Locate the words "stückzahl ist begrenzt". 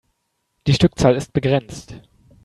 0.73-1.95